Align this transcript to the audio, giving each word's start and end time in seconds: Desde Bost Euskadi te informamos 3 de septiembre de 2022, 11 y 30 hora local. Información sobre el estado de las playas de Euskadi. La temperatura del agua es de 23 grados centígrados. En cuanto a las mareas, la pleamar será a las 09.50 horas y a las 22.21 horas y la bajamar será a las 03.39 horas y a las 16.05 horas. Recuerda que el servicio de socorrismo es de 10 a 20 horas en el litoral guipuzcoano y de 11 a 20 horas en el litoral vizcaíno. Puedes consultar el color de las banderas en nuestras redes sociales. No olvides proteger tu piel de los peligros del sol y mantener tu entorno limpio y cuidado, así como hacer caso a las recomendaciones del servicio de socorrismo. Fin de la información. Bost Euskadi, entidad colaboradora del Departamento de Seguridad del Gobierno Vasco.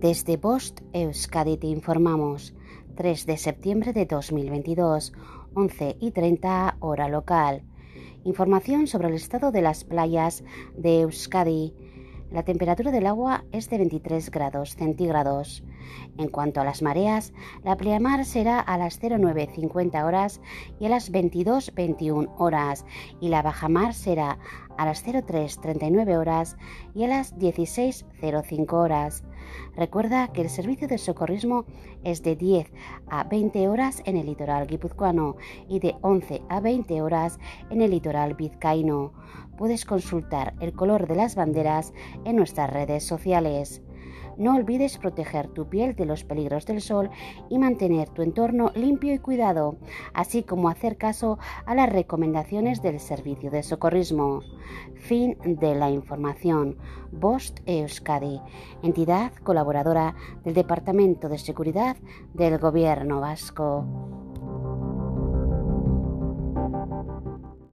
Desde 0.00 0.36
Bost 0.36 0.80
Euskadi 0.92 1.56
te 1.56 1.66
informamos 1.66 2.54
3 2.94 3.26
de 3.26 3.36
septiembre 3.36 3.92
de 3.92 4.06
2022, 4.06 5.12
11 5.54 5.96
y 5.98 6.12
30 6.12 6.76
hora 6.78 7.08
local. 7.08 7.64
Información 8.22 8.86
sobre 8.86 9.08
el 9.08 9.14
estado 9.14 9.50
de 9.50 9.60
las 9.60 9.82
playas 9.82 10.44
de 10.76 11.00
Euskadi. 11.00 11.74
La 12.30 12.42
temperatura 12.42 12.90
del 12.90 13.06
agua 13.06 13.44
es 13.52 13.70
de 13.70 13.78
23 13.78 14.30
grados 14.30 14.76
centígrados. 14.76 15.64
En 16.18 16.28
cuanto 16.28 16.60
a 16.60 16.64
las 16.64 16.82
mareas, 16.82 17.32
la 17.64 17.76
pleamar 17.76 18.26
será 18.26 18.60
a 18.60 18.76
las 18.76 19.00
09.50 19.00 20.04
horas 20.04 20.42
y 20.78 20.84
a 20.84 20.88
las 20.90 21.10
22.21 21.10 22.30
horas 22.36 22.84
y 23.20 23.28
la 23.28 23.40
bajamar 23.40 23.94
será 23.94 24.38
a 24.76 24.84
las 24.84 25.06
03.39 25.06 26.18
horas 26.18 26.58
y 26.94 27.04
a 27.04 27.08
las 27.08 27.34
16.05 27.36 28.72
horas. 28.74 29.24
Recuerda 29.74 30.28
que 30.28 30.42
el 30.42 30.50
servicio 30.50 30.86
de 30.86 30.98
socorrismo 30.98 31.64
es 32.04 32.22
de 32.22 32.36
10 32.36 32.70
a 33.08 33.24
20 33.24 33.68
horas 33.68 34.02
en 34.04 34.18
el 34.18 34.26
litoral 34.26 34.66
guipuzcoano 34.66 35.36
y 35.66 35.80
de 35.80 35.96
11 36.02 36.42
a 36.50 36.60
20 36.60 37.00
horas 37.00 37.38
en 37.70 37.80
el 37.80 37.90
litoral 37.90 38.34
vizcaíno. 38.34 39.12
Puedes 39.58 39.84
consultar 39.84 40.54
el 40.60 40.72
color 40.72 41.08
de 41.08 41.16
las 41.16 41.34
banderas 41.34 41.92
en 42.24 42.36
nuestras 42.36 42.70
redes 42.70 43.04
sociales. 43.04 43.82
No 44.36 44.54
olvides 44.54 44.98
proteger 44.98 45.48
tu 45.48 45.68
piel 45.68 45.96
de 45.96 46.06
los 46.06 46.22
peligros 46.22 46.64
del 46.64 46.80
sol 46.80 47.10
y 47.50 47.58
mantener 47.58 48.08
tu 48.08 48.22
entorno 48.22 48.70
limpio 48.76 49.12
y 49.12 49.18
cuidado, 49.18 49.78
así 50.14 50.44
como 50.44 50.68
hacer 50.68 50.96
caso 50.96 51.38
a 51.66 51.74
las 51.74 51.88
recomendaciones 51.88 52.80
del 52.80 53.00
servicio 53.00 53.50
de 53.50 53.64
socorrismo. 53.64 54.42
Fin 54.94 55.36
de 55.44 55.74
la 55.74 55.90
información. 55.90 56.76
Bost 57.10 57.58
Euskadi, 57.66 58.40
entidad 58.84 59.32
colaboradora 59.42 60.14
del 60.44 60.54
Departamento 60.54 61.28
de 61.28 61.38
Seguridad 61.38 61.96
del 62.32 62.58
Gobierno 62.58 63.20
Vasco. 63.20 64.17